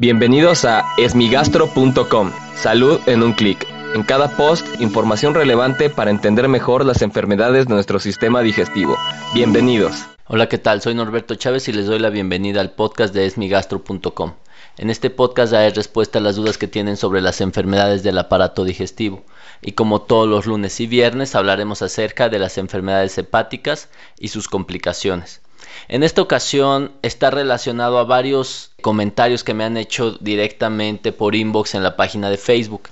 Bienvenidos 0.00 0.64
a 0.64 0.86
esmigastro.com. 0.96 2.32
Salud 2.56 2.98
en 3.04 3.22
un 3.22 3.34
clic. 3.34 3.66
En 3.94 4.02
cada 4.02 4.34
post, 4.34 4.66
información 4.80 5.34
relevante 5.34 5.90
para 5.90 6.10
entender 6.10 6.48
mejor 6.48 6.86
las 6.86 7.02
enfermedades 7.02 7.66
de 7.66 7.74
nuestro 7.74 8.00
sistema 8.00 8.40
digestivo. 8.40 8.96
Bienvenidos. 9.34 10.06
Hola, 10.26 10.48
¿qué 10.48 10.56
tal? 10.56 10.80
Soy 10.80 10.94
Norberto 10.94 11.34
Chávez 11.34 11.68
y 11.68 11.74
les 11.74 11.84
doy 11.84 11.98
la 11.98 12.08
bienvenida 12.08 12.62
al 12.62 12.70
podcast 12.70 13.12
de 13.12 13.26
esmigastro.com. 13.26 14.32
En 14.78 14.88
este 14.88 15.10
podcast 15.10 15.52
daré 15.52 15.68
respuesta 15.68 16.18
a 16.18 16.22
las 16.22 16.36
dudas 16.36 16.56
que 16.56 16.66
tienen 16.66 16.96
sobre 16.96 17.20
las 17.20 17.42
enfermedades 17.42 18.02
del 18.02 18.16
aparato 18.16 18.64
digestivo. 18.64 19.22
Y 19.60 19.72
como 19.72 20.00
todos 20.00 20.26
los 20.26 20.46
lunes 20.46 20.80
y 20.80 20.86
viernes 20.86 21.34
hablaremos 21.34 21.82
acerca 21.82 22.30
de 22.30 22.38
las 22.38 22.56
enfermedades 22.56 23.18
hepáticas 23.18 23.90
y 24.18 24.28
sus 24.28 24.48
complicaciones. 24.48 25.42
En 25.88 26.02
esta 26.02 26.22
ocasión 26.22 26.92
está 27.02 27.30
relacionado 27.30 27.98
a 27.98 28.04
varios 28.04 28.72
comentarios 28.82 29.44
que 29.44 29.54
me 29.54 29.64
han 29.64 29.76
hecho 29.76 30.12
directamente 30.20 31.12
por 31.12 31.34
inbox 31.34 31.74
en 31.74 31.82
la 31.82 31.96
página 31.96 32.28
de 32.30 32.38
Facebook 32.38 32.88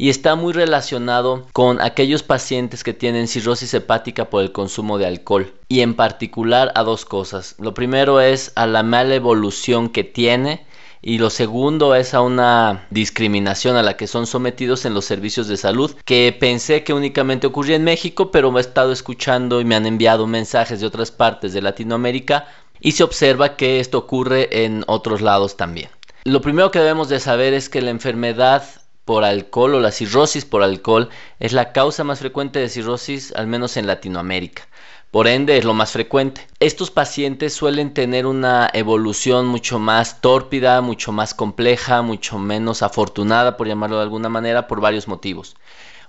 y 0.00 0.08
está 0.08 0.34
muy 0.34 0.52
relacionado 0.52 1.46
con 1.52 1.80
aquellos 1.82 2.22
pacientes 2.22 2.84
que 2.84 2.94
tienen 2.94 3.28
cirrosis 3.28 3.74
hepática 3.74 4.30
por 4.30 4.42
el 4.42 4.52
consumo 4.52 4.96
de 4.96 5.06
alcohol 5.06 5.52
y 5.68 5.80
en 5.80 5.94
particular 5.94 6.72
a 6.74 6.82
dos 6.84 7.04
cosas. 7.04 7.54
Lo 7.58 7.74
primero 7.74 8.20
es 8.20 8.52
a 8.54 8.66
la 8.66 8.82
mala 8.82 9.14
evolución 9.14 9.90
que 9.90 10.04
tiene 10.04 10.64
y 11.02 11.18
lo 11.18 11.30
segundo 11.30 11.94
es 11.94 12.14
a 12.14 12.20
una 12.20 12.86
discriminación 12.90 13.76
a 13.76 13.82
la 13.82 13.96
que 13.96 14.06
son 14.06 14.26
sometidos 14.26 14.84
en 14.84 14.94
los 14.94 15.04
servicios 15.04 15.48
de 15.48 15.56
salud, 15.56 15.94
que 16.04 16.36
pensé 16.38 16.84
que 16.84 16.92
únicamente 16.92 17.46
ocurría 17.46 17.76
en 17.76 17.84
México, 17.84 18.30
pero 18.30 18.56
he 18.56 18.60
estado 18.60 18.92
escuchando 18.92 19.60
y 19.60 19.64
me 19.64 19.76
han 19.76 19.86
enviado 19.86 20.26
mensajes 20.26 20.80
de 20.80 20.86
otras 20.86 21.10
partes 21.10 21.52
de 21.52 21.62
Latinoamérica 21.62 22.48
y 22.80 22.92
se 22.92 23.02
observa 23.02 23.56
que 23.56 23.80
esto 23.80 23.98
ocurre 23.98 24.64
en 24.64 24.84
otros 24.86 25.20
lados 25.20 25.56
también. 25.56 25.88
Lo 26.24 26.42
primero 26.42 26.70
que 26.70 26.80
debemos 26.80 27.08
de 27.08 27.18
saber 27.18 27.54
es 27.54 27.70
que 27.70 27.80
la 27.80 27.90
enfermedad 27.90 28.62
por 29.10 29.24
alcohol 29.24 29.74
o 29.74 29.80
la 29.80 29.90
cirrosis 29.90 30.44
por 30.44 30.62
alcohol 30.62 31.08
es 31.40 31.52
la 31.52 31.72
causa 31.72 32.04
más 32.04 32.20
frecuente 32.20 32.60
de 32.60 32.68
cirrosis, 32.68 33.32
al 33.34 33.48
menos 33.48 33.76
en 33.76 33.88
Latinoamérica. 33.88 34.68
Por 35.10 35.26
ende, 35.26 35.58
es 35.58 35.64
lo 35.64 35.74
más 35.74 35.90
frecuente. 35.90 36.46
Estos 36.60 36.92
pacientes 36.92 37.52
suelen 37.52 37.92
tener 37.92 38.24
una 38.24 38.70
evolución 38.72 39.48
mucho 39.48 39.80
más 39.80 40.20
tórpida, 40.20 40.80
mucho 40.80 41.10
más 41.10 41.34
compleja, 41.34 42.02
mucho 42.02 42.38
menos 42.38 42.84
afortunada, 42.84 43.56
por 43.56 43.66
llamarlo 43.66 43.96
de 43.96 44.04
alguna 44.04 44.28
manera, 44.28 44.68
por 44.68 44.80
varios 44.80 45.08
motivos. 45.08 45.56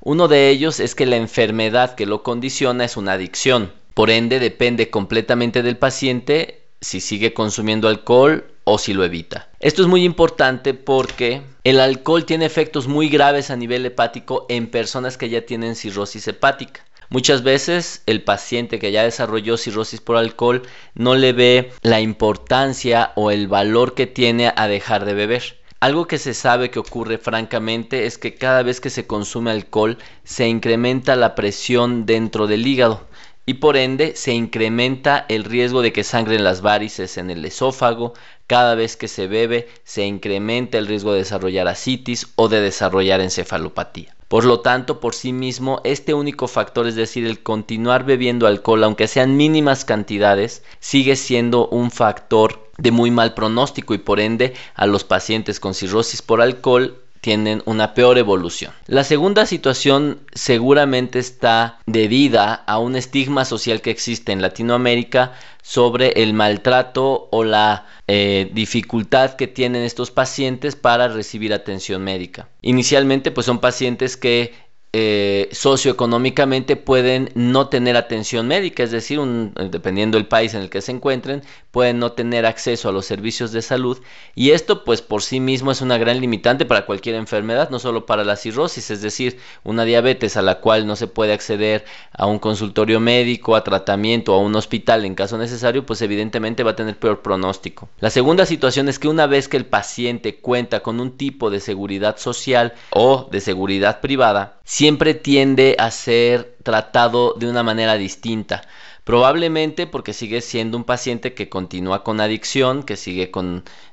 Uno 0.01 0.27
de 0.27 0.49
ellos 0.49 0.79
es 0.79 0.93
que 0.93 1.07
la 1.07 1.15
enfermedad 1.15 1.95
que 1.95 2.05
lo 2.05 2.21
condiciona 2.21 2.85
es 2.85 2.97
una 2.97 3.13
adicción. 3.13 3.73
Por 3.95 4.11
ende, 4.11 4.39
depende 4.39 4.91
completamente 4.91 5.63
del 5.63 5.77
paciente 5.77 6.67
si 6.81 6.99
sigue 6.99 7.33
consumiendo 7.33 7.87
alcohol 7.87 8.45
o 8.71 8.77
si 8.77 8.93
lo 8.93 9.03
evita. 9.03 9.49
Esto 9.59 9.81
es 9.81 9.89
muy 9.89 10.05
importante 10.05 10.73
porque 10.73 11.41
el 11.65 11.81
alcohol 11.81 12.25
tiene 12.25 12.45
efectos 12.45 12.87
muy 12.87 13.09
graves 13.09 13.51
a 13.51 13.57
nivel 13.57 13.85
hepático 13.85 14.45
en 14.47 14.67
personas 14.71 15.17
que 15.17 15.27
ya 15.27 15.45
tienen 15.45 15.75
cirrosis 15.75 16.25
hepática. 16.29 16.85
Muchas 17.09 17.43
veces 17.43 18.01
el 18.05 18.23
paciente 18.23 18.79
que 18.79 18.93
ya 18.93 19.03
desarrolló 19.03 19.57
cirrosis 19.57 19.99
por 19.99 20.15
alcohol 20.15 20.61
no 20.95 21.15
le 21.15 21.33
ve 21.33 21.73
la 21.81 21.99
importancia 21.99 23.11
o 23.15 23.29
el 23.29 23.49
valor 23.49 23.93
que 23.93 24.07
tiene 24.07 24.53
a 24.55 24.69
dejar 24.69 25.03
de 25.03 25.15
beber. 25.15 25.59
Algo 25.81 26.07
que 26.07 26.17
se 26.17 26.33
sabe 26.33 26.69
que 26.69 26.79
ocurre 26.79 27.17
francamente 27.17 28.05
es 28.05 28.17
que 28.17 28.35
cada 28.35 28.63
vez 28.63 28.79
que 28.79 28.89
se 28.89 29.05
consume 29.05 29.51
alcohol 29.51 29.97
se 30.23 30.47
incrementa 30.47 31.17
la 31.17 31.35
presión 31.35 32.05
dentro 32.05 32.47
del 32.47 32.65
hígado 32.65 33.05
y 33.45 33.55
por 33.55 33.77
ende 33.77 34.15
se 34.15 34.33
incrementa 34.33 35.25
el 35.27 35.43
riesgo 35.43 35.81
de 35.81 35.91
que 35.91 36.03
sangren 36.03 36.43
las 36.43 36.61
varices 36.61 37.17
en 37.17 37.29
el 37.29 37.43
esófago, 37.43 38.13
cada 38.47 38.75
vez 38.75 38.97
que 38.97 39.07
se 39.07 39.27
bebe 39.27 39.67
se 39.83 40.05
incrementa 40.05 40.77
el 40.77 40.87
riesgo 40.87 41.13
de 41.13 41.19
desarrollar 41.19 41.67
asitis 41.67 42.27
o 42.35 42.49
de 42.49 42.61
desarrollar 42.61 43.21
encefalopatía. 43.21 44.15
Por 44.27 44.45
lo 44.45 44.61
tanto, 44.61 45.01
por 45.01 45.13
sí 45.13 45.33
mismo, 45.33 45.81
este 45.83 46.13
único 46.13 46.47
factor, 46.47 46.87
es 46.87 46.95
decir, 46.95 47.25
el 47.25 47.43
continuar 47.43 48.05
bebiendo 48.05 48.47
alcohol, 48.47 48.85
aunque 48.85 49.09
sean 49.09 49.35
mínimas 49.35 49.83
cantidades, 49.83 50.63
sigue 50.79 51.17
siendo 51.17 51.67
un 51.67 51.91
factor 51.91 52.69
de 52.77 52.91
muy 52.91 53.11
mal 53.11 53.33
pronóstico 53.33 53.93
y 53.93 53.97
por 53.97 54.21
ende 54.21 54.53
a 54.73 54.85
los 54.85 55.03
pacientes 55.03 55.59
con 55.59 55.73
cirrosis 55.73 56.21
por 56.21 56.41
alcohol 56.41 57.01
tienen 57.21 57.61
una 57.65 57.93
peor 57.93 58.17
evolución. 58.17 58.73
La 58.87 59.03
segunda 59.03 59.45
situación 59.45 60.19
seguramente 60.33 61.19
está 61.19 61.79
debida 61.85 62.53
a 62.53 62.79
un 62.79 62.95
estigma 62.95 63.45
social 63.45 63.81
que 63.81 63.91
existe 63.91 64.31
en 64.31 64.41
Latinoamérica 64.41 65.33
sobre 65.61 66.23
el 66.23 66.33
maltrato 66.33 67.29
o 67.31 67.43
la 67.43 67.85
eh, 68.07 68.49
dificultad 68.53 69.35
que 69.35 69.47
tienen 69.47 69.83
estos 69.83 70.09
pacientes 70.09 70.75
para 70.75 71.07
recibir 71.07 71.53
atención 71.53 72.03
médica. 72.03 72.49
Inicialmente 72.61 73.31
pues 73.31 73.45
son 73.45 73.59
pacientes 73.59 74.17
que 74.17 74.70
eh, 74.93 75.47
socioeconómicamente 75.53 76.75
pueden 76.75 77.29
no 77.33 77.69
tener 77.69 77.95
atención 77.95 78.47
médica, 78.47 78.83
es 78.83 78.91
decir, 78.91 79.19
dependiendo 79.21 80.17
del 80.17 80.27
país 80.27 80.53
en 80.53 80.61
el 80.61 80.69
que 80.69 80.81
se 80.81 80.91
encuentren, 80.91 81.43
pueden 81.71 81.99
no 81.99 82.11
tener 82.11 82.45
acceso 82.45 82.89
a 82.89 82.91
los 82.91 83.05
servicios 83.05 83.53
de 83.53 83.61
salud 83.61 83.99
y 84.35 84.51
esto 84.51 84.83
pues 84.83 85.01
por 85.01 85.23
sí 85.23 85.39
mismo 85.39 85.71
es 85.71 85.79
una 85.79 85.97
gran 85.97 86.19
limitante 86.19 86.65
para 86.65 86.85
cualquier 86.85 87.15
enfermedad, 87.15 87.69
no 87.69 87.79
solo 87.79 88.05
para 88.05 88.25
la 88.25 88.35
cirrosis, 88.35 88.91
es 88.91 89.01
decir, 89.01 89.39
una 89.63 89.85
diabetes 89.85 90.35
a 90.35 90.41
la 90.41 90.59
cual 90.59 90.85
no 90.85 90.97
se 90.97 91.07
puede 91.07 91.31
acceder 91.31 91.85
a 92.11 92.25
un 92.25 92.39
consultorio 92.39 92.99
médico, 92.99 93.55
a 93.55 93.63
tratamiento, 93.63 94.33
a 94.33 94.39
un 94.39 94.55
hospital 94.55 95.05
en 95.05 95.15
caso 95.15 95.37
necesario, 95.37 95.85
pues 95.85 96.01
evidentemente 96.01 96.63
va 96.63 96.71
a 96.71 96.75
tener 96.75 96.99
peor 96.99 97.21
pronóstico. 97.21 97.87
La 98.01 98.09
segunda 98.09 98.45
situación 98.45 98.89
es 98.89 98.99
que 98.99 99.07
una 99.07 99.25
vez 99.25 99.47
que 99.47 99.57
el 99.57 99.65
paciente 99.65 100.35
cuenta 100.35 100.81
con 100.81 100.99
un 100.99 101.17
tipo 101.17 101.49
de 101.49 101.61
seguridad 101.61 102.17
social 102.17 102.73
o 102.91 103.29
de 103.31 103.39
seguridad 103.39 104.01
privada, 104.01 104.59
siempre 104.71 105.13
tiende 105.15 105.75
a 105.79 105.91
ser 105.91 106.55
tratado 106.63 107.33
de 107.37 107.49
una 107.49 107.61
manera 107.61 107.95
distinta. 107.95 108.61
Probablemente 109.03 109.85
porque 109.85 110.13
sigue 110.13 110.39
siendo 110.39 110.77
un 110.77 110.85
paciente 110.85 111.33
que 111.33 111.49
continúa 111.49 112.05
con 112.05 112.21
adicción, 112.21 112.83
que 112.83 112.95
sigue 112.95 113.29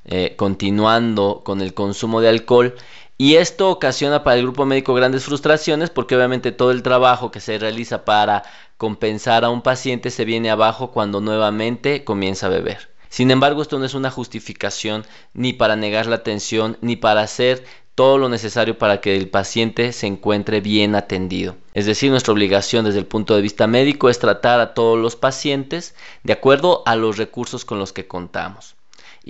eh, 0.04 0.34
continuando 0.36 1.42
con 1.44 1.62
el 1.62 1.74
consumo 1.74 2.20
de 2.20 2.28
alcohol 2.28 2.76
y 3.16 3.34
esto 3.34 3.70
ocasiona 3.70 4.22
para 4.22 4.36
el 4.36 4.44
grupo 4.44 4.66
médico 4.66 4.94
grandes 4.94 5.24
frustraciones 5.24 5.90
porque 5.90 6.14
obviamente 6.14 6.52
todo 6.52 6.70
el 6.70 6.84
trabajo 6.84 7.32
que 7.32 7.40
se 7.40 7.58
realiza 7.58 8.04
para 8.04 8.44
compensar 8.76 9.44
a 9.44 9.50
un 9.50 9.62
paciente 9.62 10.10
se 10.12 10.24
viene 10.24 10.48
abajo 10.48 10.92
cuando 10.92 11.20
nuevamente 11.20 12.04
comienza 12.04 12.46
a 12.46 12.50
beber. 12.50 12.88
Sin 13.08 13.32
embargo, 13.32 13.62
esto 13.62 13.80
no 13.80 13.84
es 13.84 13.94
una 13.94 14.12
justificación 14.12 15.04
ni 15.34 15.52
para 15.52 15.74
negar 15.74 16.06
la 16.06 16.16
atención 16.16 16.78
ni 16.82 16.94
para 16.94 17.22
hacer 17.22 17.64
todo 17.98 18.16
lo 18.16 18.28
necesario 18.28 18.78
para 18.78 19.00
que 19.00 19.16
el 19.16 19.28
paciente 19.28 19.92
se 19.92 20.06
encuentre 20.06 20.60
bien 20.60 20.94
atendido. 20.94 21.56
Es 21.74 21.84
decir, 21.84 22.12
nuestra 22.12 22.32
obligación 22.32 22.84
desde 22.84 23.00
el 23.00 23.06
punto 23.06 23.34
de 23.34 23.42
vista 23.42 23.66
médico 23.66 24.08
es 24.08 24.20
tratar 24.20 24.60
a 24.60 24.72
todos 24.72 24.96
los 24.96 25.16
pacientes 25.16 25.96
de 26.22 26.32
acuerdo 26.32 26.84
a 26.86 26.94
los 26.94 27.16
recursos 27.16 27.64
con 27.64 27.80
los 27.80 27.92
que 27.92 28.06
contamos. 28.06 28.77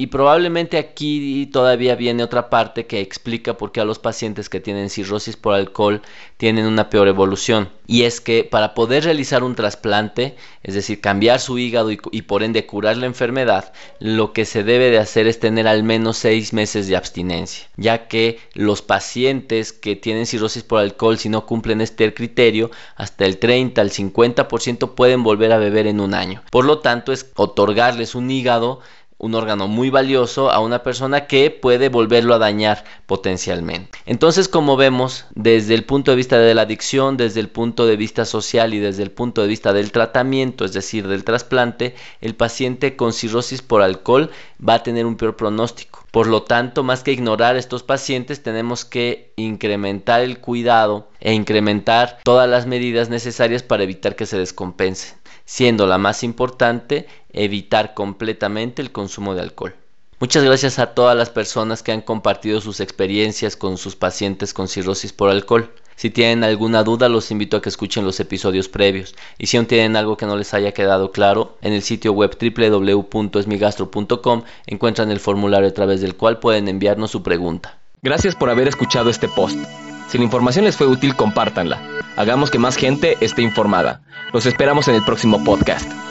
Y 0.01 0.07
probablemente 0.07 0.79
aquí 0.79 1.47
todavía 1.53 1.97
viene 1.97 2.23
otra 2.23 2.51
parte 2.51 2.87
que 2.87 3.01
explica 3.01 3.57
por 3.57 3.73
qué 3.73 3.81
a 3.81 3.85
los 3.85 3.99
pacientes 3.99 4.49
que 4.49 4.61
tienen 4.61 4.91
cirrosis 4.91 5.37
por 5.37 5.55
alcohol 5.55 6.03
tienen 6.37 6.67
una 6.67 6.89
peor 6.89 7.09
evolución. 7.09 7.69
Y 7.89 8.05
es 8.05 8.21
que 8.21 8.45
para 8.45 8.75
poder 8.75 9.03
realizar 9.03 9.43
un 9.43 9.57
trasplante, 9.57 10.37
es 10.63 10.75
decir, 10.75 11.01
cambiar 11.01 11.41
su 11.41 11.59
hígado 11.59 11.91
y, 11.91 12.23
por 12.23 12.45
ende 12.45 12.65
curar 12.65 12.97
la 12.97 13.07
enfermedad, 13.07 13.73
lo 13.99 14.33
que 14.33 14.45
se 14.45 14.63
debe 14.63 14.91
de 14.91 14.99
hacer 14.99 15.27
es 15.27 15.41
tener 15.41 15.67
al 15.67 15.83
menos 15.83 16.19
seis 16.19 16.53
meses 16.53 16.87
de 16.87 16.95
abstinencia, 16.95 17.67
ya 17.77 18.07
que 18.07 18.39
los 18.55 18.83
pacientes 18.83 19.73
que 19.73 19.97
tienen 19.97 20.27
cirrosis 20.27 20.63
por 20.63 20.79
alcohol, 20.79 21.19
si 21.19 21.29
no 21.29 21.45
cumplen 21.45 21.81
este 21.81 22.15
criterio, 22.15 22.71
hasta 22.95 23.25
el 23.25 23.39
30 23.39 23.81
al 23.81 23.91
50% 23.91 24.95
pueden 24.95 25.25
volver 25.25 25.51
a 25.51 25.59
beber 25.59 25.89
en 25.89 25.99
un 25.99 26.15
año. 26.15 26.45
Por 26.53 26.67
lo 26.67 26.79
tanto, 26.79 27.13
es 27.13 27.33
otorgarles 27.35 28.15
un 28.15 28.31
hígado 28.31 28.81
un 29.19 29.35
órgano 29.35 29.67
muy 29.67 29.91
valioso 29.91 30.51
a 30.51 30.61
una 30.61 30.85
persona 30.85 31.27
que 31.27 31.51
puede 31.51 31.89
volverlo 31.89 32.35
a 32.35 32.39
dañar 32.39 32.85
potencialmente. 33.07 33.99
Entonces, 34.07 34.49
como 34.49 34.77
vemos, 34.77 35.25
desde 35.35 35.75
el 35.75 35.85
punto 35.85 36.13
de 36.13 36.17
vista 36.17 36.39
de 36.39 36.55
la 36.55 36.63
adicción, 36.63 37.17
desde 37.17 37.41
el 37.41 37.49
punto 37.49 37.87
de 37.87 37.97
vista 37.97 38.25
social 38.25 38.75
y 38.75 38.79
desde 38.79 39.03
el 39.03 39.11
punto 39.11 39.43
de 39.43 39.49
vista 39.49 39.73
del 39.73 39.91
tratamiento, 39.91 40.65
es 40.65 40.73
decir, 40.73 41.09
del 41.09 41.25
trasplante, 41.25 41.97
el 42.21 42.37
paciente 42.37 42.95
con 42.97 43.13
cirrosis 43.13 43.61
por 43.61 43.83
alcohol 43.83 44.31
va 44.67 44.75
a 44.75 44.83
tener 44.85 45.05
un 45.05 45.17
peor 45.17 45.37
pronóstico. 45.37 46.05
Por 46.13 46.27
lo 46.27 46.43
tanto, 46.43 46.85
más 46.85 47.03
que 47.03 47.13
ignorar 47.13 47.57
a 47.57 47.59
estos 47.59 47.83
pacientes, 47.83 48.43
tenemos 48.43 48.85
que 48.85 49.33
incrementar 49.37 50.23
el 50.23 50.39
cuidado 50.39 51.09
e 51.21 51.35
incrementar 51.35 52.19
todas 52.23 52.49
las 52.49 52.67
medidas 52.67 53.11
necesarias 53.11 53.63
para 53.63 53.83
evitar 53.83 54.17
que 54.17 54.27
se 54.27 54.39
descompense 54.39 55.18
siendo 55.49 55.87
la 55.87 55.97
más 55.97 56.25
importante 56.25 57.07
evitar 57.33 57.95
completamente 57.95 58.83
el 58.83 58.93
consumo 58.93 59.35
de 59.35 59.41
alcohol. 59.41 59.75
Muchas 60.21 60.45
gracias 60.45 60.79
a 60.79 60.93
todas 60.93 61.17
las 61.17 61.31
personas 61.31 61.83
que 61.83 61.91
han 61.91 62.03
compartido 62.03 62.61
sus 62.61 62.81
experiencias 62.81 63.57
con 63.57 63.79
sus 63.79 63.97
pacientes 63.97 64.53
con 64.53 64.69
cirrosis 64.69 65.15
por 65.15 65.31
alcohol. 65.31 65.73
Si 65.97 66.11
tienen 66.11 66.45
alguna 66.45 66.85
duda, 66.85 67.09
los 67.09 67.31
invito 67.31 67.57
a 67.57 67.63
que 67.63 67.71
escuchen 67.71 68.05
los 68.05 68.21
episodios 68.21 68.69
previos. 68.69 69.15
Y 69.39 69.47
si 69.47 69.57
aún 69.57 69.65
tienen 69.65 69.97
algo 69.97 70.19
que 70.19 70.27
no 70.27 70.37
les 70.37 70.53
haya 70.53 70.73
quedado 70.73 71.13
claro, 71.13 71.57
en 71.63 71.73
el 71.73 71.81
sitio 71.81 72.13
web 72.13 72.37
www.esmigastro.com 72.39 74.43
encuentran 74.67 75.11
el 75.11 75.19
formulario 75.19 75.69
a 75.69 75.75
través 75.75 76.03
del 76.03 76.15
cual 76.15 76.41
pueden 76.41 76.69
enviarnos 76.69 77.11
su 77.11 77.23
pregunta. 77.23 77.79
Gracias 78.03 78.37
por 78.37 78.51
haber 78.51 78.69
escuchado 78.69 79.09
este 79.09 79.29
post. 79.29 79.59
Si 80.09 80.19
la 80.19 80.25
información 80.25 80.65
les 80.65 80.77
fue 80.77 80.87
útil, 80.87 81.15
compártanla. 81.15 81.81
Hagamos 82.17 82.51
que 82.51 82.59
más 82.59 82.77
gente 82.77 83.17
esté 83.21 83.43
informada. 83.43 84.01
Los 84.33 84.47
esperamos 84.47 84.89
en 84.89 84.95
el 84.95 85.05
próximo 85.05 85.45
podcast. 85.45 86.08